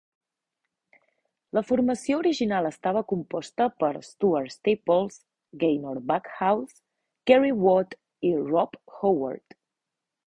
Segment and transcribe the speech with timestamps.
[1.57, 5.19] La formació original estava composta per Stuart Staples,
[5.65, 6.83] Gaynor Backhouse,
[7.33, 7.97] Gary Watt
[8.31, 9.57] i Rob Howard.